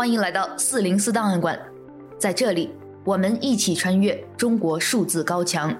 [0.00, 1.60] 欢迎来到四零四档案馆，
[2.18, 2.70] 在这里，
[3.04, 5.76] 我们一起穿越中国数字高墙。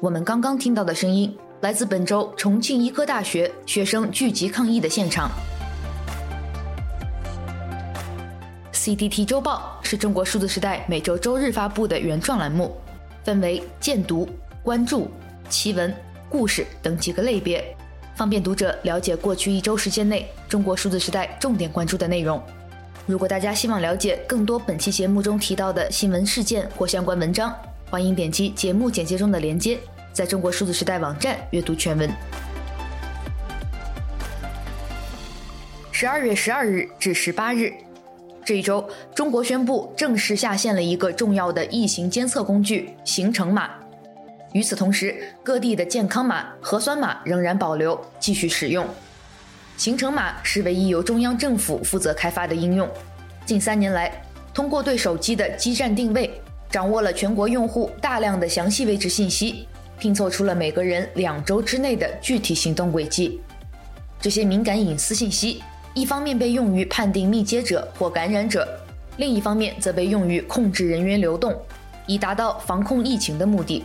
[0.00, 5.28] 我们刚刚听到的声音来自本周重庆医科大学学生聚集抗议的现场。
[8.72, 12.76] CDT 周报是中国数字时代每周周日发布的原创栏目，
[13.24, 14.28] 分为荐读、
[14.62, 15.10] 关注、
[15.48, 15.92] 奇闻、
[16.30, 17.76] 故事等几个类别，
[18.14, 22.40] 方便读者了解过去一周时间内中国数字时代重点关注的内容。
[23.08, 27.56] 如果大家希望了解更多本期节目中提到的新闻事件或相关文章，
[27.90, 29.78] 欢迎点击节目简介中的链接，
[30.12, 32.10] 在中国数字时代网站阅读全文。
[35.90, 37.72] 十二月十二日至十八日，
[38.44, 43.70] 这一周，中国宣布正式下线了一个重要的疫情监测工具——行程码。
[44.52, 48.86] 与此同时，各地的健康码、核酸码仍然保留，继续使用。
[49.78, 52.86] 行程码是唯一由中央政府负责开发的应用。
[53.46, 54.10] 近三年来，
[54.52, 56.28] 通过对手机的基站定位，
[56.68, 63.40] 掌握了全国用户大量的详细位置信息，拼凑出了每个人两周之内的具体行动轨迹。
[64.20, 65.62] 这些敏感隐私信息，
[65.94, 68.68] 一方面被用于判定密接者或感染者，
[69.18, 71.56] 另一方面则被用于控制人员流动，
[72.04, 73.84] 以达到防控疫情的目的。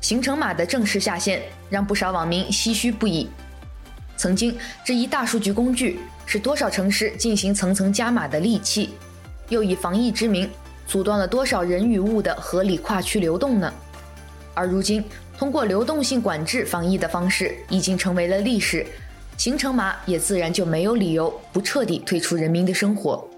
[0.00, 1.40] 行程码的正式下线，
[1.70, 3.30] 让不少网民唏嘘不已。
[4.24, 8.94] 曾经，这一大数据工具是多少城市进行层层加码的利器，
[9.50, 10.48] 又以防疫之名
[10.86, 13.70] 阻断了多少人与物的合理跨区流动呢？
[14.54, 15.04] 而如今，
[15.36, 18.86] 通过流动性管制防疫的方式已经成为了历史，
[19.36, 23.28] 行程码也自然就没有理由不彻底退出人民的生活。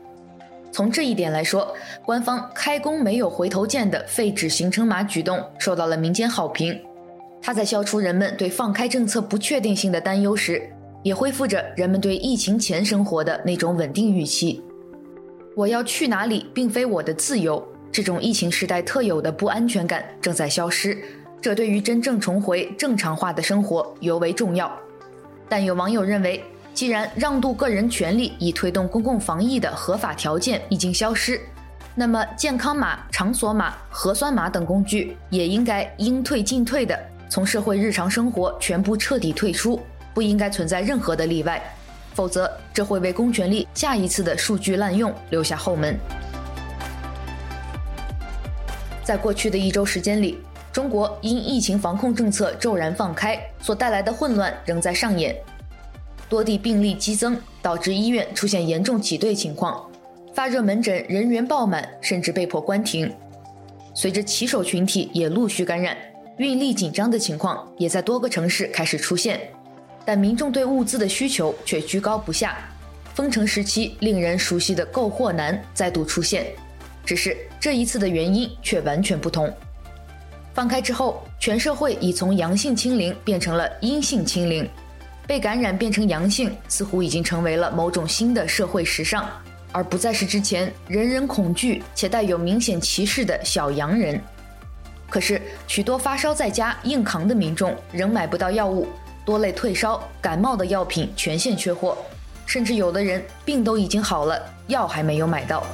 [0.71, 1.75] 从这一点来说，
[2.05, 6.81] 官方开弓没有回头箭的废止行程码举动受到了民间好评。
[7.43, 10.69] 它在消除人们对放开政策不确定性的担忧时，
[11.07, 14.61] 也恢复着人们对疫情前生活的那种稳定预期。
[15.55, 17.65] 我要去哪里，并非我的自由。
[17.93, 20.99] 这种疫情时代特有的不安全感正在消失，
[21.41, 24.77] 这对于真正重回正常化的生活尤为重要。
[25.49, 26.43] 但有网友认为，
[26.75, 31.41] 既然让渡个人权利以推动公共防疫的合法条件已经消失，
[31.95, 36.99] 那么健康码、场所码、核酸码等工具也应该应退尽退的。
[37.31, 39.81] 从社会日常生活全部彻底退出，
[40.17, 41.63] 不应该存在任何的例外，
[42.15, 45.95] 否则这会为公权力下一次的数据滥用留下后门。
[49.05, 50.39] 在过去的一周时间里，
[50.73, 55.37] 中国因疫情防控政策骤然放开所带来的混乱仍在上演，
[56.31, 59.87] 多地病例激增，导致医院出现严重挤兑情况，
[60.33, 63.15] 发热门诊人员爆满，甚至被迫关停。
[63.95, 65.95] 随着骑手群体也陆续感染。
[66.39, 69.41] 运力紧张的情况也在多个城市开始出现，
[70.07, 72.57] 但民众对物资的需求却居高不下。
[73.13, 76.47] 封城时期令人熟悉的购货难再度出现，
[77.05, 79.53] 只是这一次的原因却完全不同。
[80.55, 84.69] 放开之后，全社会已从阳性清零变成了阴性清零，
[85.27, 89.27] 被感染变成阳性似乎已经成为了某种新的社会时尚，
[89.73, 94.21] 而不再是之前人人恐惧且带有明显歧视的小阳人。
[95.09, 98.89] 可是，许多发烧在家硬扛的民众仍买不到药物，
[99.27, 101.99] 多类退烧、感冒的药品全线缺货，
[102.47, 105.67] 甚至有的人病都已经好了，药还没有买到。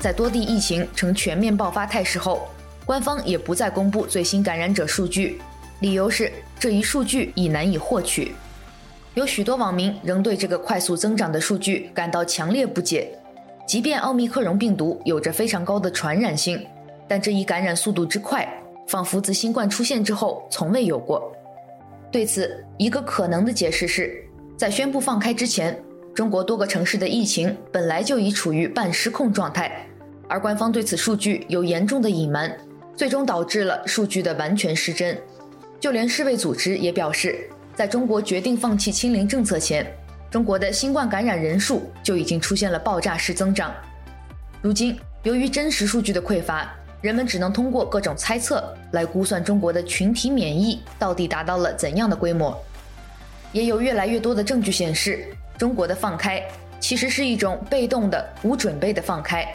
[0.00, 2.48] 在多地疫情呈全面爆发态势后，
[2.84, 5.40] 官方也不再公布最新感染者数据，
[5.78, 8.34] 理由是这一数据已难以获取。
[9.14, 13.16] 有许多网民仍对这个快速增长的数据感到强烈不解。
[13.68, 16.66] 即便奥密克戎病毒有着非常高的传染性，
[17.06, 18.48] 但这一感染速度之快，
[18.92, 21.32] 仿佛自新冠出现之后从未有过。
[22.10, 24.22] 对此，一个可能的解释是，
[24.54, 25.82] 在宣布放开之前，
[26.14, 29.86] 中国多个城市的疫情本来就已处于半失控状态，
[30.28, 32.54] 而官方对此数据有严重的隐瞒，
[32.94, 35.18] 最终导致了数据的完全失真。
[35.80, 39.90] 就连世卫组织也表示，在中国决定放弃清零政策前，
[40.30, 43.72] 中国的新冠感染人数就已经出现了爆炸式增长。
[44.60, 46.70] 如今，由于真实数据的匮乏，
[47.02, 52.56] 人们只能通过各种猜测来估算中国的群体免疫到底达到了怎样的规模。
[53.52, 55.26] 也有越来越多的证据显示，
[55.58, 56.42] 中国的放开
[56.80, 59.46] 其实是一种被动的、无准备的放开。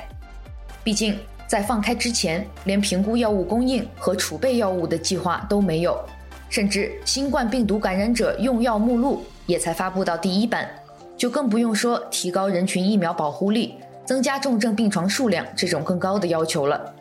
[0.83, 1.17] 毕竟，
[1.47, 5.97] 在放开之前，连评估药物供应和储备药物的计划都没有，
[6.49, 9.23] 甚至新冠病毒感染者用药目录。
[9.45, 10.69] 也才发布到第一版，
[11.15, 16.93] 就更不用说提高人群疫苗保护力、增加重症病床数量这种更高的要求了。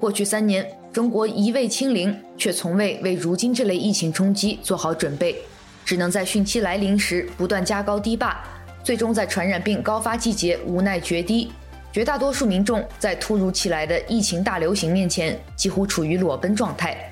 [0.00, 5.36] 过去三年，中国一味清零，却从未为如今这类疫情冲击做好准备，
[5.84, 8.40] 只能在汛期来临时不断加高堤坝，
[8.84, 11.50] 最终在传染病高发季节无奈决堤。
[11.92, 17.10] 绝大多数民众在突如其来的疫情大流行面前，几乎处于裸奔状态。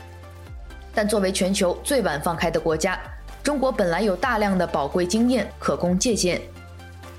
[0.95, 2.97] 但作为全球最晚放开的国家，
[3.43, 6.41] 中国本来有大量的宝贵经验可供借鉴。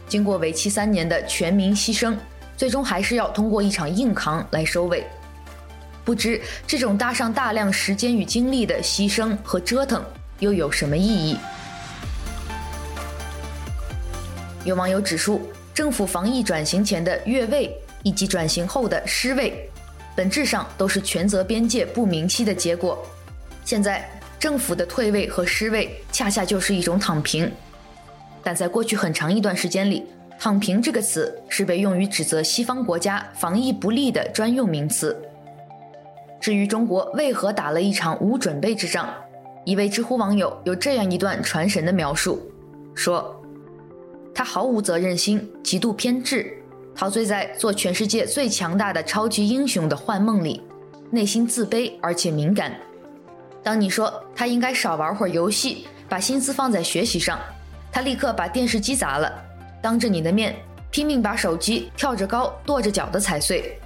[0.07, 2.15] 经过为期三年的全民牺牲，
[2.55, 5.03] 最终还是要通过一场硬扛来收尾。
[6.07, 10.01] 不知这种搭上大量时间与精力的牺牲和折腾，
[10.39, 11.37] 又有什么意义？
[14.63, 15.41] 有网友指出，
[15.73, 19.69] 政府防疫转型前的越位以及转型后的失位，
[20.15, 23.05] 本质上都是权责边界不明晰的结果。
[23.65, 24.09] 现在
[24.39, 27.51] 政府的退位和失位，恰恰就是一种躺平。
[28.41, 30.05] 但在过去很长一段时间里
[30.39, 35.13] ，“躺平”这个词是被用于指责西方国家防疫不力的专用名词。
[36.47, 39.13] 至于中国为何打了一场无准备之仗，
[39.65, 42.41] 一位知乎网友有这样一段传神的描述，
[42.95, 43.37] 说
[44.33, 46.49] ：“他毫无责任心，极度偏执，
[46.95, 50.63] 陶醉在做全世界最强大的超级英雄的幻梦里，
[51.11, 52.73] 内心自卑而且敏感。
[53.61, 57.37] 当你说他应该少玩会儿游戏，把心思放在学习上。”
[57.91, 59.29] 他立刻把电视机砸了，
[59.81, 60.55] 当着你的面
[60.91, 63.77] 拼命把手机跳着高、跺着脚的踩碎，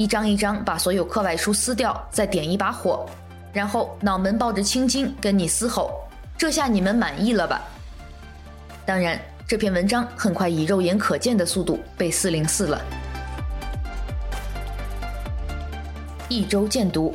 [0.00, 3.04] 一张一张把所有课外书撕掉，再点一把火，
[3.52, 5.92] 然后脑门抱着青筋跟你嘶吼
[6.38, 7.60] ：“这下你们满意了吧？”
[8.86, 12.80] 当然，这篇文章很快以肉眼可见的速度被四零四了。
[16.30, 17.14] 一周见读：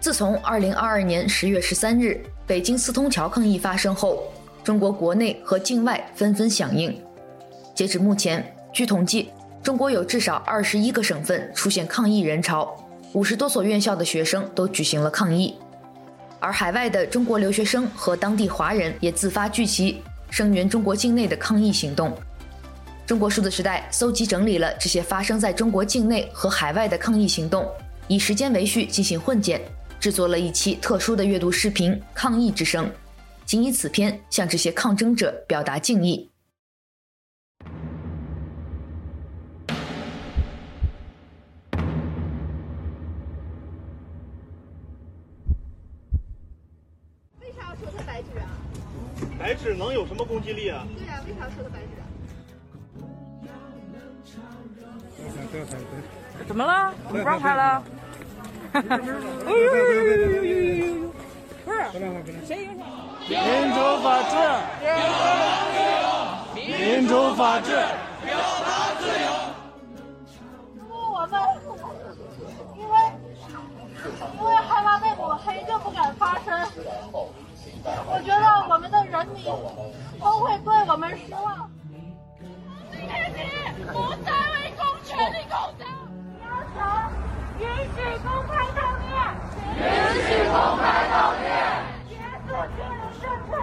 [0.00, 2.20] 自从二零二二年十月十三日。
[2.44, 4.24] 北京四通桥抗议发生后，
[4.64, 7.00] 中国国内和境外纷纷响应。
[7.72, 9.30] 截止目前，据统计，
[9.66, 12.72] 中国有至少二十一个省份出现抗议人潮，
[13.14, 15.56] 五十多所院校的学生都举行了抗议。
[16.38, 22.16] 而海外的中国留学生和当地华人也自发聚集，声援中国境内的抗议行动。
[23.04, 27.68] 中国数字时代搜集整理了这些发生在中国境内和海外的抗议行动，
[28.06, 29.60] 以时间为序进行混剪。
[29.98, 32.86] 制作了一期特殊的阅读视频《抗议之声》，
[33.44, 36.30] 仅以此篇向这些抗争者表达敬意。
[49.56, 50.86] 纸能有什么攻击力啊？
[50.96, 52.04] 对呀、啊，为啥要说的白纸啊？
[56.46, 56.92] 怎么了？
[57.10, 57.82] 你不让拍了？
[58.72, 58.78] 不
[61.72, 61.74] 是，
[62.46, 62.86] 谁影响？
[63.28, 63.36] 民
[63.72, 64.36] 主法治，
[66.54, 67.70] 民主法治，
[68.24, 69.26] 表达自由。
[70.76, 71.34] 因为我们，
[72.76, 72.94] 因为
[74.38, 76.46] 因为害怕被抹黑，就不敢发声。
[78.08, 79.44] 我觉得我们的人民
[80.20, 81.70] 都会对我们失望。
[83.92, 83.92] 不
[84.24, 85.86] 再为公权力拱噪，
[86.42, 86.76] 要求。
[87.58, 87.62] 允
[87.94, 89.08] 许公开悼念，
[89.78, 89.80] 允
[90.26, 91.46] 许公开悼念，
[92.08, 92.12] 结
[92.44, 93.55] 束清零政策，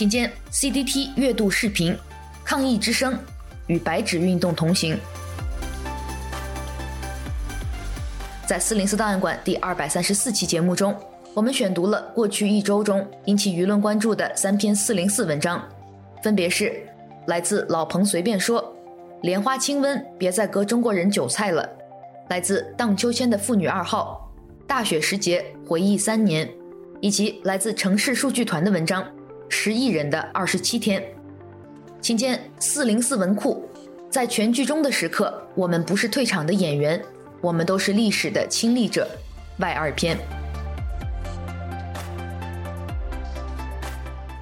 [0.00, 1.94] 请见 CDT 阅读视频。
[2.42, 3.18] 抗议之声
[3.66, 4.98] 与白纸运动同行，
[8.46, 10.96] 在四零四档案馆第二百三十四期节目中，
[11.34, 15.62] 我们选读了过去一周中引起舆论关注的三篇四零四文章，
[16.22, 16.82] 分别是
[17.26, 18.74] 来自老彭随便说，
[19.20, 21.62] 莲花清瘟，别再割中国人韭菜了；
[22.30, 24.32] 来自荡秋千的妇女二号，
[24.66, 26.50] 大雪时节回忆三年，
[27.02, 29.06] 以及来自城市数据团的文章，
[29.50, 31.04] 十亿人的二十七天。
[32.00, 33.68] 请见四零四文库，
[34.08, 36.98] 在全剧终的时刻，我们不是退场的演员，
[37.42, 39.06] 我们都是历史的亲历者。
[39.58, 40.16] 外二篇，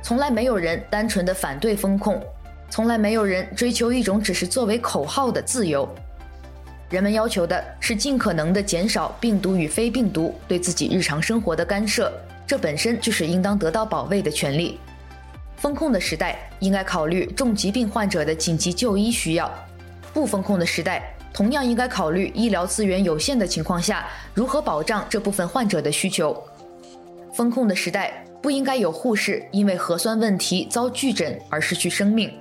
[0.00, 2.23] 从来没有人单纯的反对封控，
[2.71, 5.88] 从来没有人追求一种只是作为口号的自由。
[6.88, 12.12] 人们要求的是尽可能的减少病毒与非病毒对自己日常生活的干涉，
[12.47, 14.79] 这本身就是应当得到保卫的权利。
[15.59, 19.53] 封控的时代应该考虑重疾病患者的紧急就医需要，
[20.15, 26.41] 不封控的时代同样应该考虑医疗资源有限的情况下如何保障这部分患者的需求。
[27.33, 32.33] 封控的时代不应该有护士因为核酸问题遭拒诊而失去生命，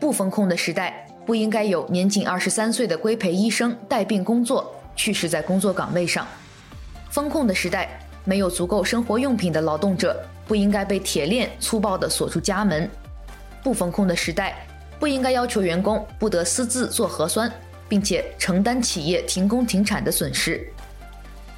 [0.00, 6.26] 不封控的时代不应该有年仅二十三岁的规培医生带病工作去世在工作岗位上。
[7.08, 7.88] 封控的时代。
[8.24, 12.90] 没有足够生活用品的劳动者不应该被铁链粗暴地锁住家门。
[13.62, 14.66] 不封控的时代，
[14.98, 17.52] 不应该要求员工不得私自做核酸，
[17.88, 20.66] 并且承担企业停工停产的损失。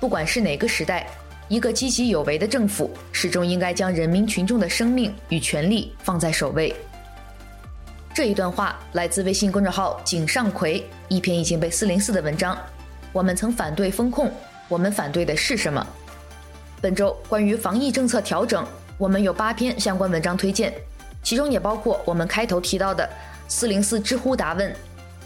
[0.01, 1.07] 不管是哪个时代，
[1.47, 6.75] 一个积极有为的政府始终应该将人民群众的生命与权利放在首位。
[8.13, 12.59] 这一段话来自微信公众号“井上葵”一篇已经被四零四的文章。
[13.13, 14.33] 我们曾反对封控，
[14.69, 15.87] 我们反对的是什么？
[16.81, 20.73] 本周关于防疫政策调整，我们有八篇相关文章推荐。
[21.23, 23.07] 其中也包括我们开头提到的
[23.49, 24.75] 四零四知乎答问：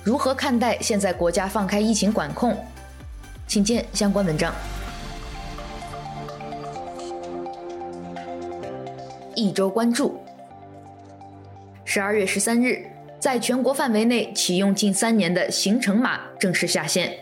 [0.03, 2.57] 如何看待现在国家放开疫情管控？
[3.47, 4.53] 请见相关文章。
[9.37, 10.21] 一周关注：
[11.85, 12.85] 十二月十三日，
[13.21, 17.17] 在全国范围内启用近三年的行程码正式下线。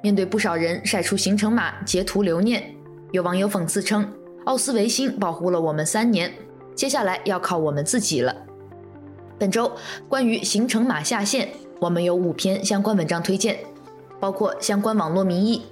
[0.00, 2.62] 面对不少人晒出行程码截图留念，
[3.10, 4.06] 有网友讽刺称
[4.44, 6.30] ：“奥斯维辛保护了我们三年。”
[6.76, 8.36] 接下来要靠我们自己了。
[9.38, 9.72] 本周
[10.08, 11.48] 关于行程码下线，
[11.80, 13.58] 我们有五篇相关文章推荐，
[14.20, 15.64] 包括相关网络民意，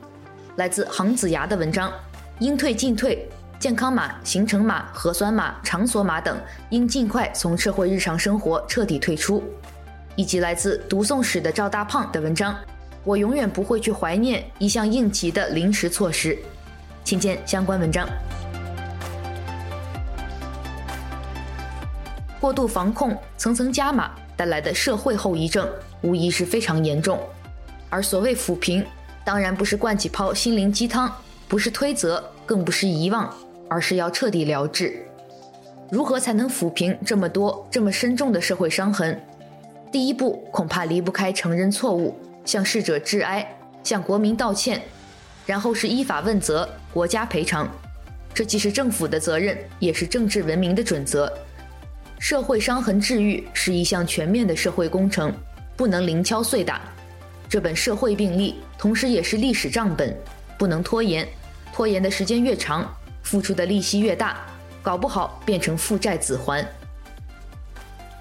[0.57, 1.93] 来自杭子牙的文章，
[2.39, 3.29] 应退尽退，
[3.59, 6.41] 健康码、行程码、核酸码、场所码等
[6.71, 9.45] 应尽快从社会日常生活彻底退出，
[10.17, 12.57] 以及来自读诵史的赵大胖的文章，
[13.05, 16.37] 我永远不会去怀念一项应急的临时措施，
[17.07, 18.05] 请见相关文章。
[22.41, 25.69] 过度防控、层层加码带来的社会后遗症，
[26.03, 27.21] 无疑是非常严重。
[27.89, 28.85] 而所谓抚平，
[29.25, 31.09] 当然不是灌几泡心灵鸡汤，
[31.47, 33.33] 不是推责，更不是遗忘，
[33.69, 35.07] 而是要彻底疗治。
[35.89, 39.21] 如何才能抚平这么多、这么深重的社会伤痕？
[39.93, 44.83] 第一步恐怕离不开承认错误，向逝者致哀，向国民道歉，
[45.47, 47.67] 然后是依法问责，国家赔偿。
[48.35, 51.33] 这既是政府的责任，也是政治文明的准则。
[52.19, 55.33] 社会伤痕治愈是一项全面的社会工程，
[55.77, 56.81] 不能零敲碎打。
[57.49, 60.15] 这本社会病历，同时也是历史账本，
[60.59, 61.27] 不能拖延。
[61.73, 62.91] 拖延的时间越长，
[63.23, 64.39] 付出的利息越大，
[64.83, 66.67] 搞不好变成负债子还。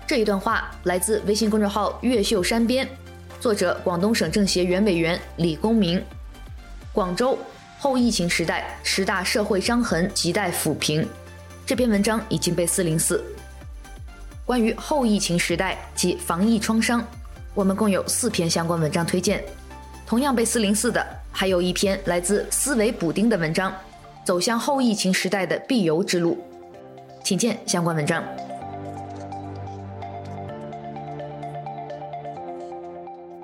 [0.05, 2.87] 这一段话来自微信公众号“越秀山边”，
[3.39, 6.03] 作者广东省政协原委员李公明。
[6.95, 7.37] 广州
[7.77, 11.05] 后疫情时代十大社会伤痕亟待抚平。
[11.65, 13.21] 这篇文章已经被四零四。
[14.45, 17.05] 关于后疫情时代及防疫创伤，
[17.53, 19.43] 我们共有四篇相关文章推荐。
[20.07, 23.69] 同样被四零四的，还有一篇来自思维补丁的文章，
[24.23, 26.37] 《走向后疫情时代的必由之路》，
[27.25, 28.23] 请见相关文章。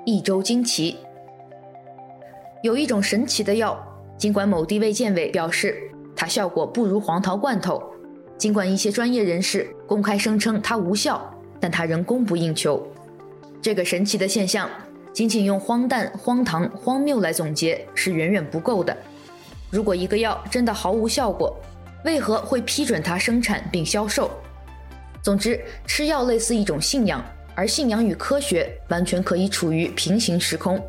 [0.06, 0.96] 一周惊奇，
[2.62, 3.76] 有一种神奇的药，
[4.16, 5.76] 尽管某地卫健委表示
[6.14, 7.82] 它效果不如黄桃罐头。
[8.38, 11.28] 尽管一些专业人士公开声称它无效，
[11.60, 12.80] 但它仍供不应求。
[13.60, 14.70] 这个神奇的现象，
[15.12, 18.96] 仅仅用荒诞、荒唐、荒谬来总结是远远不够的。
[19.68, 21.56] 如果一个药真的毫无效果，
[22.04, 24.30] 为何会批准它生产并销售？
[25.20, 27.24] 总之，吃药类似一种信仰，
[27.56, 30.80] 而信仰与科学完全可以处于平行时空。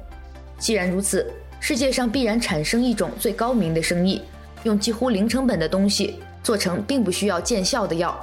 [0.58, 1.32] 既然如此，
[1.66, 4.22] 世界上必然产生一种最高明的生意，
[4.64, 6.20] 用几乎零成本的东西。
[6.44, 8.14] 做成并不需要见效的药，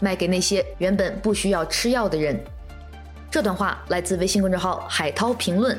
[0.00, 2.42] 卖给那些原本不需要吃药的人。
[3.30, 5.78] 这段话来自微信公众号“海涛评论”，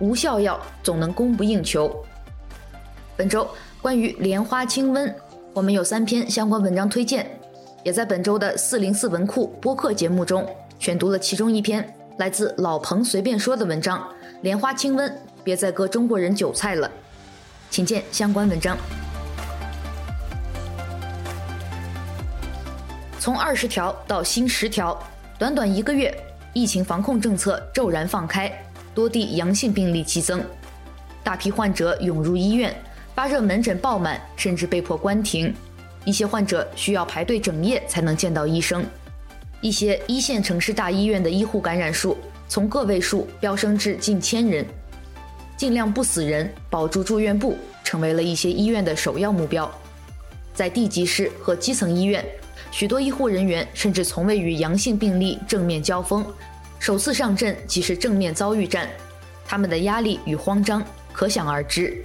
[0.00, 2.04] 无效药总能供不应求。
[3.16, 3.48] 本周
[3.80, 5.10] 关于莲花清瘟，
[5.54, 7.26] 我们有三篇相关文章推荐，
[7.82, 10.46] 也在本周的四零四文库播客节目中
[10.78, 14.06] 选读了其中一篇来自老彭随便说的文章
[14.44, 15.10] ：“莲花清瘟，
[15.44, 16.90] 别再割中国人韭菜了。”
[17.70, 18.76] 请见相关文章。
[23.20, 24.98] 从二十条到新十条，
[25.38, 26.14] 短短一个月，
[26.52, 28.52] 疫情防控政策骤然放开，
[28.94, 30.44] 多地阳性病例激增，
[31.22, 32.74] 大批患者涌入医院，
[33.14, 35.54] 发热门诊爆满，甚至被迫关停。
[36.04, 38.84] 一些患者需要排队整夜才能见到医生。
[39.62, 44.66] 一些一线城市大医院的医护感染数从个位数飙升至近千人，
[45.56, 49.70] 尽量不死人，保住住院部，成为了一些医院的首要目标。
[50.52, 52.24] 在地级市和基层医院。
[52.70, 56.26] 许多医护人员甚至从未与阳性病例正面交锋，
[56.80, 58.88] 首次上阵即是正面遭遇战，
[59.46, 62.04] 他们的压力与慌张可想而知。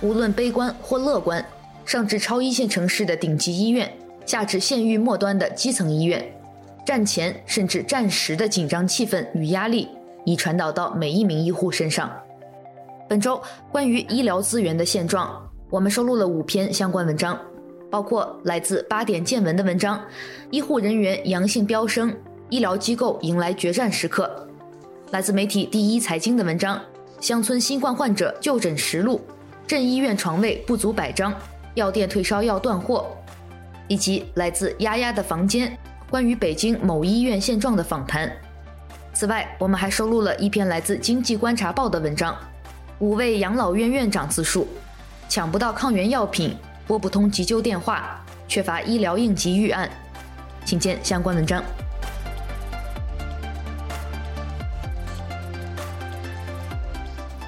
[0.00, 1.44] 无论悲观或乐观，
[1.84, 3.92] 上至超一线城市的顶级医院，
[4.24, 6.26] 下至县域末端的基层医院，
[6.86, 9.88] 战前甚至战时的紧张气氛与压力
[10.24, 12.10] 已传导到每一名医护身上。
[13.08, 17.38] 本周关于医疗资源的现状，我们收录了五篇相关文章，
[17.88, 19.96] 包括来自八点见闻的文章
[20.50, 22.12] 《医护人员阳性飙升，
[22.50, 24.48] 医疗机构迎来决战时刻》，
[25.12, 26.76] 来自媒体第一财经的文章
[27.20, 29.20] 《乡村新冠患者就诊实录》，
[29.68, 31.32] 镇医院床位不足百张，
[31.74, 33.06] 药店退烧药断货，
[33.86, 35.78] 以及来自丫丫的房间
[36.10, 38.28] 关于北京某医院现状的访谈。
[39.14, 42.36] 此外，我们还收录了一篇来自《经济观察报》的文章。
[42.98, 44.66] 五位养老院院长自述，
[45.28, 49.90] 抢不到抗原药品，拨不通急救电话，缺乏医疗应急预案，
[50.64, 51.62] 请见相关文章。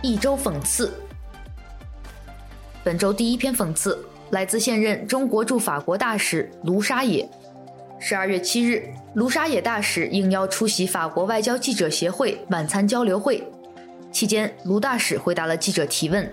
[0.02, 0.93] 一周讽刺，
[2.85, 7.26] 本周第一篇讽刺来自现任中国驻法国大使卢沙野。
[7.99, 13.43] 十二月七日，卢沙野大使应邀出席法国外交记者协会晚餐交流会。
[14.18, 16.28] 期间，卢大使回答了记者提问。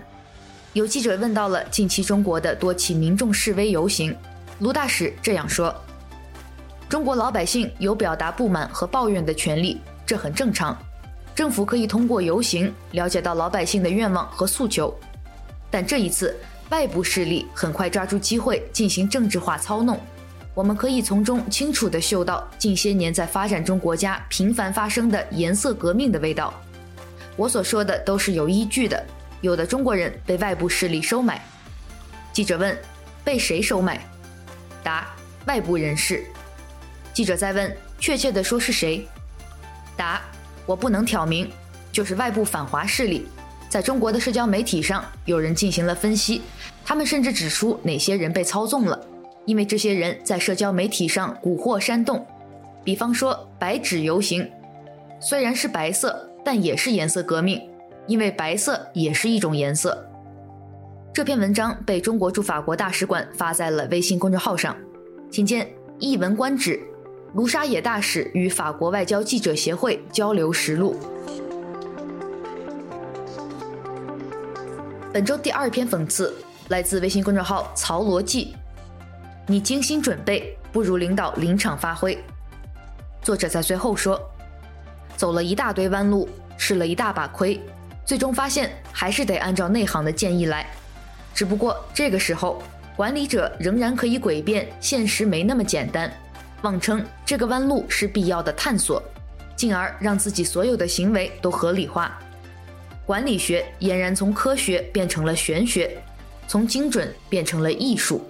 [0.72, 4.12] 有记者问到了近期中国的多起民众示威游行，
[4.58, 5.72] 卢大使这样说
[6.90, 10.76] ：“中国老百姓有表达不满和抱怨的权利，这很正常。
[11.32, 14.92] 政府可以通过游行了解到老百姓的愿望和诉求。
[15.70, 16.36] 但这一次，
[16.70, 19.96] 外部势力很快抓住机会进行政治化操弄，
[20.54, 26.52] 我们可以从中清楚地嗅到近些年在发展中国家频繁发生的颜色革命的味道。”
[27.36, 29.04] 我所说的都是有依据的。
[29.42, 31.40] 有的中国人被外部势力收买。
[32.32, 32.76] 记者问
[33.22, 34.00] ：“被谁收买？”
[34.82, 35.06] 答
[35.46, 36.24] ：“外部人士。”
[37.12, 39.06] 记者再问：“确切的说是谁？”
[39.96, 40.22] 答
[40.66, 41.50] ：“我不能挑明，
[41.92, 43.26] 就是外部反华势力。
[43.68, 46.42] 在中国的社交媒体上，有人进行了分析，
[46.84, 48.98] 他们甚至指出哪些人被操纵了，
[49.44, 52.26] 因为这些人在社交媒体上蛊惑煽动。
[52.82, 54.50] 比方说，白纸游行，
[55.20, 56.30] 虽然是白色。
[56.46, 57.60] 但也是颜色革命，
[58.06, 60.08] 因为白色也是一种颜色。
[61.12, 64.76] 这篇文章被中国驻法国大使馆发在了微信公众号上，
[65.28, 66.80] 请见一文观止：
[67.34, 70.94] 卢沙野大使与法国外交记者协会交流实录。
[75.12, 76.32] 本周第二篇讽刺
[76.68, 78.54] 来自微信公众号曹罗记：
[79.48, 82.16] 你精心准备不如领导临场发挥。
[83.20, 84.20] 作者在最后说。
[85.16, 87.60] 走了一大堆弯路，吃了一大把亏，
[88.04, 90.66] 最终发现还是得按照内行的建议来。
[91.34, 92.62] 只不过这个时候，
[92.96, 96.10] 管理者仍然可以诡辩现实没那么简单，
[96.62, 99.02] 妄称这个弯路是必要的探索，
[99.54, 102.18] 进而让自己所有的行为都合理化。
[103.04, 105.96] 管理学俨然从科学变成了玄学，
[106.48, 108.26] 从精准变成了艺术。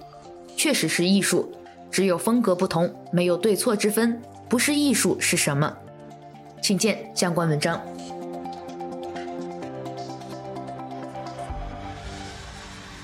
[0.55, 1.51] 确实是艺术，
[1.89, 4.21] 只有风格不同，没有对错之分。
[4.49, 5.75] 不是艺术是什么？
[6.61, 7.81] 请见相关文章。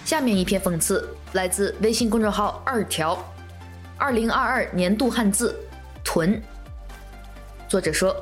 [0.05, 3.17] 下面一篇讽刺来自微信公众号“二条”，
[3.97, 5.57] 二零二二年度汉字
[6.03, 6.39] “囤”。
[7.67, 8.15] 作者说：“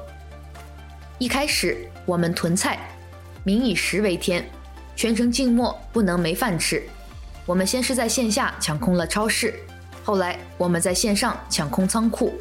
[1.17, 2.79] 一开始我们囤菜，
[3.43, 4.47] 民以食为天，
[4.95, 6.81] 全城静默，不能没饭吃。
[7.45, 9.55] 我们先是在线下抢空了超市，
[10.03, 12.33] 后来我们在线上抢空仓库。”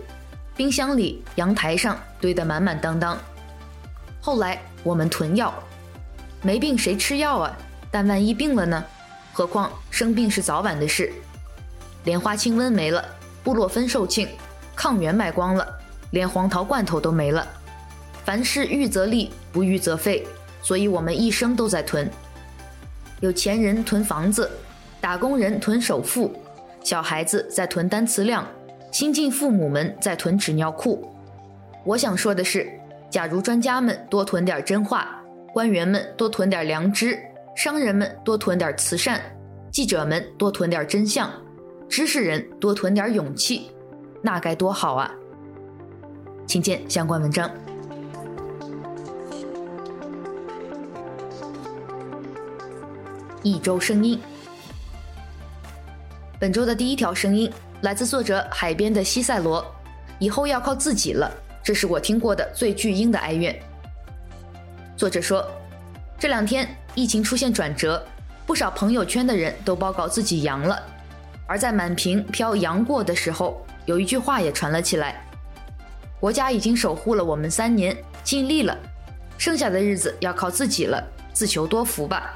[0.60, 3.16] 冰箱里、阳台上堆得满满当当。
[4.20, 5.54] 后来我们囤药，
[6.42, 7.56] 没病谁吃药啊？
[7.90, 8.84] 但万一病了呢？
[9.32, 11.10] 何况生病是早晚的事。
[12.04, 13.02] 莲花清瘟没了，
[13.42, 14.28] 布洛芬售罄，
[14.76, 15.66] 抗原卖光了，
[16.10, 17.48] 连黄桃罐头都没了。
[18.26, 20.28] 凡事预则立，不预则废，
[20.60, 22.06] 所以我们一生都在囤。
[23.20, 24.50] 有钱人囤房子，
[25.00, 26.38] 打工人囤首付，
[26.84, 28.46] 小孩子在囤单词量。
[28.90, 31.08] 新晋父母们在囤纸尿裤，
[31.84, 32.68] 我想说的是，
[33.08, 35.22] 假如专家们多囤点真话，
[35.52, 37.16] 官员们多囤点良知，
[37.54, 39.20] 商人们多囤点慈善，
[39.70, 41.30] 记者们多囤点真相，
[41.88, 43.70] 知识人多囤点勇气，
[44.22, 45.08] 那该多好啊！
[46.44, 47.48] 请见相关文章。
[53.44, 54.20] 一周声音，
[56.40, 57.50] 本周的第一条声音。
[57.82, 59.64] 来自作者海边的西塞罗，
[60.18, 61.30] 以后要靠自己了。
[61.62, 63.58] 这是我听过的最巨婴的哀怨。
[64.98, 65.46] 作者说，
[66.18, 68.04] 这两天疫情出现转折，
[68.46, 70.82] 不少朋友圈的人都报告自己阳了。
[71.46, 75.24] 而在满屏飘阳过的时候，有一句话也传了起来：
[76.20, 78.76] 国家已经守护了我们三年，尽力了，
[79.38, 82.34] 剩下的日子要靠自己了，自求多福吧。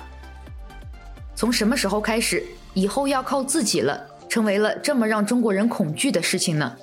[1.35, 4.09] 从什么时候开始，以后要靠自己了？
[4.35, 6.77] 成为了这么让中国人恐惧的事情呢？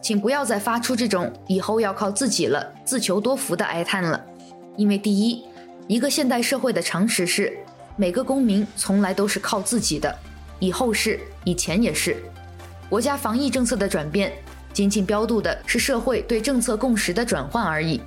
[0.00, 4.24] 请不要再发出这种以后要靠自己了、自求多福的哀叹了。
[4.76, 5.44] 因为第一，
[5.88, 7.58] 一个现代社会的常识是，
[7.96, 10.16] 每个公民从来都是靠自己的，
[10.60, 12.16] 以后是，以前也是。
[12.88, 14.32] 国家防疫政策的转变，
[14.72, 18.00] 仅仅标注的是社会对政策共识的转换而已，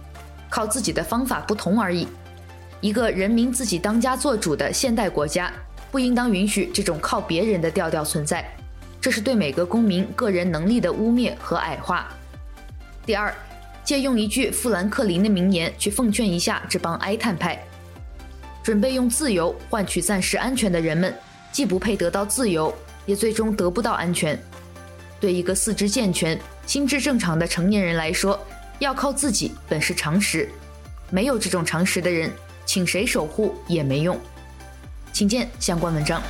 [0.49, 2.07] 靠自己的方法不同而已。
[2.79, 5.51] 一个人民自己当家作主的现代国家，
[5.91, 8.49] 不应当允许这种靠别人的调调存在，
[9.01, 12.07] 这是对每个公民个人能力的污蔑和矮化。
[13.03, 13.33] 第二，
[13.83, 17.59] 借用一句富兰克林的名言去奉劝一下这帮哀叹派。
[18.61, 21.11] 准备用自由换取暂时安全的人们，
[21.51, 22.71] 既不配得到自由，
[23.07, 24.39] 也最终得不到安全。
[25.19, 28.39] 对一个四肢健全、心智正常的成年人来说，
[28.77, 30.47] 要靠自己本是常识。
[31.09, 32.31] 没有这种常识的人，
[32.67, 34.15] 请谁守护也没用。
[35.11, 36.21] 请见相关文章。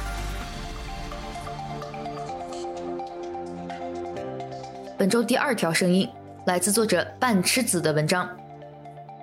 [5.01, 6.07] 本周第二条声音
[6.45, 8.29] 来自作者半吃子的文章：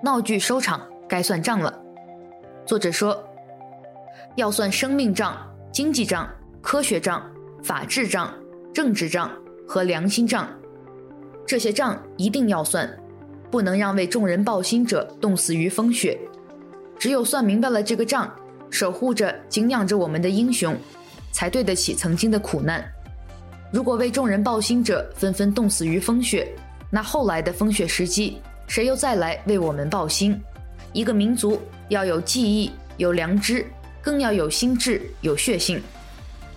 [0.02, 1.72] 闹剧收场，该算账了。
[2.66, 3.16] 作者说
[4.34, 5.36] ：“要算生命账、
[5.70, 6.28] 经济账、
[6.60, 7.24] 科学账、
[7.62, 8.34] 法治账、
[8.74, 9.30] 政治账
[9.68, 10.48] 和良心账，
[11.46, 12.92] 这些账一定要算，
[13.48, 16.18] 不能让为众人抱薪者冻死于风雪。
[16.98, 18.28] 只有算明白了这个账，
[18.68, 20.76] 守护着、敬仰着我们的英雄，
[21.30, 22.84] 才对得起曾经的苦难。
[23.72, 26.48] 如果为众人抱薪者纷纷冻死于风雪，
[26.90, 30.40] 那后来的风雪时机，谁又再来为我们抱薪？
[30.92, 33.66] 一个民族。”要有记忆，有良知，
[34.02, 35.83] 更要有心智，有血性。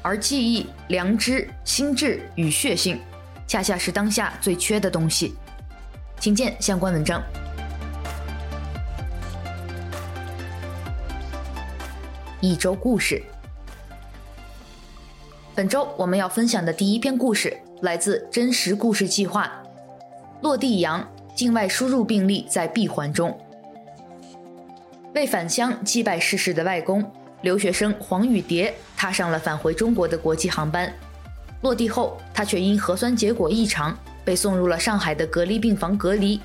[0.02, 3.00] 而记忆、良知、心智与血性，
[3.48, 5.34] 恰恰是当下最缺的东西。
[6.20, 7.24] 请见相关文章。
[12.42, 13.24] 一周故事。
[15.54, 19.52] 本周我们要分享的第一篇故事来自真实故事计划。
[20.42, 23.38] 落地洋，境外输入病例在闭环中。
[25.14, 27.04] 为返乡祭拜逝世的外公，
[27.42, 30.92] 留学生黄雨蝶踏上了返回中国的国际航班。
[31.64, 36.40] 落地后，他却因核酸结果异常，被送入了上海的隔离病房隔离。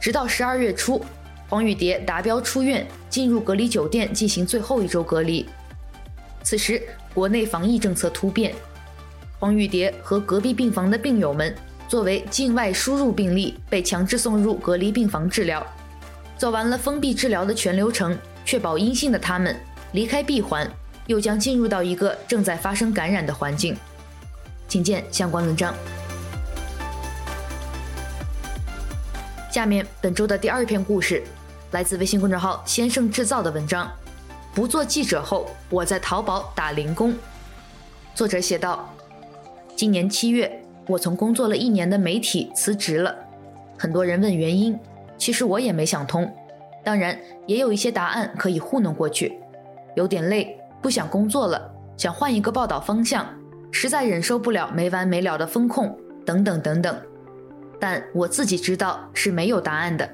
[0.00, 1.04] 直到十二月初，
[1.50, 5.46] 黄雨蝶达标出院，进入隔离酒店进行最后一周隔离。
[6.42, 6.82] 此时，
[7.18, 8.54] 国内防疫政策突变，
[9.40, 11.52] 黄玉蝶和隔壁病房的病友们
[11.88, 15.66] 作为境外输入病例，被强制送入隔离病房治疗。
[16.36, 19.56] 走完了封闭治疗的全流程，确保阴性的他们
[19.90, 20.70] 离开闭环，
[21.08, 23.76] 又将进入到一个正在发生感染的环境。
[24.68, 25.74] 请见相关文章。
[29.50, 31.24] 下面本周的第二篇故事，
[31.72, 33.90] 来自微信公众号“先生制造”的文章。
[34.54, 37.14] 不做记者后，我在淘宝打零工。
[38.14, 38.92] 作者写道：
[39.76, 43.14] 今年七月，我从工作了一年的媒体辞职了。
[43.78, 44.78] 很多人问原因。
[45.18, 46.32] 其实我也没想通，
[46.84, 49.36] 当然也有一些答案可以糊弄过去。
[49.96, 53.26] 有点累，不想工作了，想换一个报道方向，
[53.72, 56.96] 实在忍受不了没完没了的风控，等等等等。
[57.80, 60.08] 但我自己知道是没有答案的。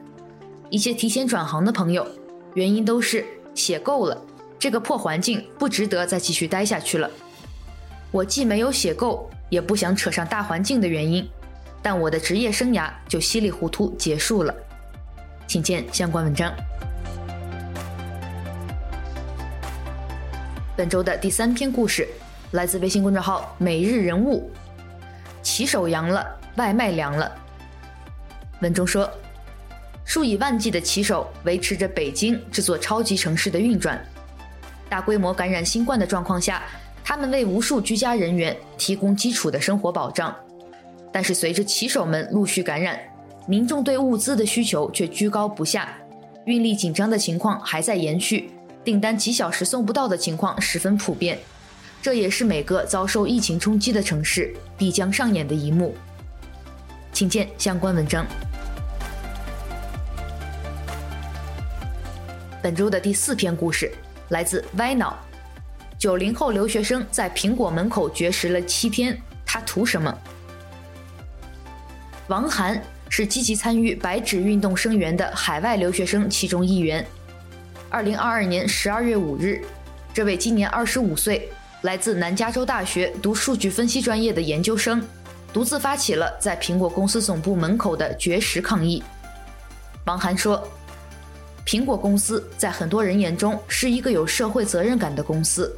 [0.70, 2.06] 一些提前转行的朋友，
[2.54, 4.20] 原因都是写够了，
[4.58, 7.10] 这个破环境不值得再继续待下去了。
[8.10, 11.28] 我既没有写够，也不想扯上大环境的原因，
[11.82, 14.54] 但我的职业生涯就稀里糊涂结束了。
[15.46, 16.52] 请见相关文章。
[20.76, 22.08] 本周的第三篇故事
[22.52, 24.50] 来自微信公众号“每日人物”。
[25.42, 27.30] 骑手阳了，外卖凉了。
[28.60, 29.08] 文中说，
[30.04, 34.02] 数以万计的骑手维持着北京这座超级城市的运转。
[34.88, 36.62] 大规模感染新冠的状况下，
[37.02, 40.34] 他们为无数居家人员提供基础的生活保障。
[41.12, 42.98] 但是，随着骑手们陆续感染，
[43.46, 45.88] 民众对物资的需求却居高不下，
[46.44, 48.50] 运力紧张的情况还在延续，
[48.84, 51.38] 订单几小时送不到的情况十分普遍，
[52.02, 55.94] 这也是每个遭受疫情冲击的城市必将上演的一幕。
[57.12, 58.26] 请见相关文章。
[62.64, 63.92] 本周的第四篇故事
[64.31, 65.18] 来自歪脑，
[65.98, 70.18] 九零后留学生在苹果门口绝食了七天，他图什么？
[72.29, 72.83] 王涵。
[73.11, 77.07] 是积极参与白纸运动声援的海外留学生其中一员。
[77.88, 79.62] 二零二二年十二月五日，
[80.12, 81.48] 这位今年二十五岁、
[81.83, 85.00] 来自南加州大学读数据分析专业的研究生，
[85.53, 89.00] 独自发起了在苹果公司总部门口的绝食抗议。
[90.07, 90.66] 王涵说
[91.74, 95.76] ：“苹果公司在很多人眼中是一个有社会责任感的公司，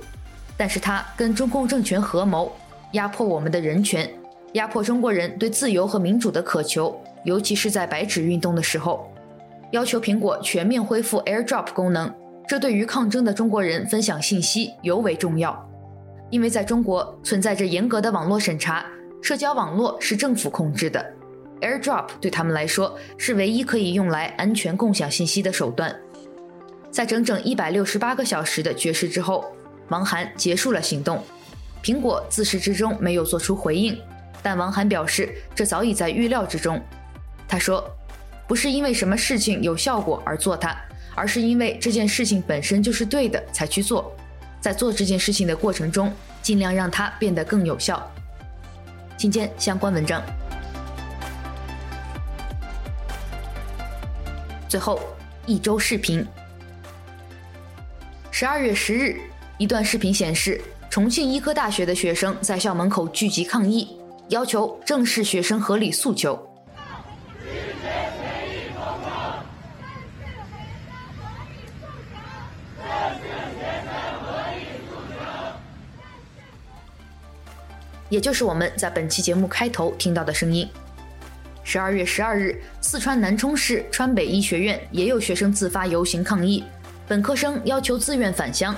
[0.54, 2.52] 但是它跟中共政权合谋，
[2.92, 4.06] 压迫我们的人权，
[4.52, 9.10] 压迫中国人对自由和民主的渴求。”尤其是在白纸运动的时候，
[9.70, 12.12] 要求苹果全面恢复 AirDrop 功能，
[12.46, 15.66] 这对于抗争的中国人分享信息尤为重要，
[16.28, 18.84] 因为在中国存在着严格的网络审查，
[19.22, 21.15] 社交网络是政府控制的。
[21.60, 25.94] ，AirDrop 对他们来说是唯一可以用来安全共享信息的手段。
[26.90, 29.44] 在整整一百六十八个小时的绝食之后，
[29.88, 31.22] 王涵结束了行动。
[31.82, 33.96] 苹果自始至终没有做出回应，
[34.42, 36.80] 但王涵表示这早已在预料之中。
[37.46, 37.88] 他说
[38.48, 40.76] ：“不是因为什么事情有效果而做它，
[41.14, 44.12] 而是因为这件事情本身就是对的才去做。
[44.60, 48.10] 在做这件事情的过程中，尽量让它变得更有效。”
[49.16, 50.20] 请见相关文章。
[54.68, 55.00] 最后
[55.46, 56.26] 一周视频。
[58.30, 59.16] 十二月十日，
[59.58, 63.98] 一段视频显示，重庆医科大学的学生在校门口聚集抗议，
[64.28, 66.38] 要求正视学生合理诉求。
[78.08, 80.68] 也就是我们在本期节目开头听到的声音。
[81.68, 86.62] 十二月十二日，四川南充市川北医学院也有学生自发游行抗议。
[87.08, 88.72] 本科生要求自愿返乡，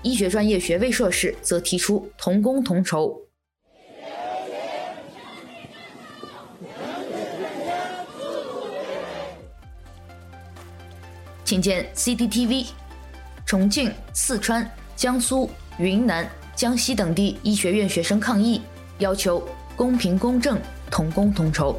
[0.00, 3.14] 医学专业学位硕士则提出同工同酬。
[11.44, 12.68] 请见 CCTV，
[13.44, 16.26] 重庆、四川、江苏、云南、
[16.56, 18.62] 江西等地医学院学生抗议，
[18.96, 20.58] 要求公平公正、
[20.90, 21.78] 同工同酬。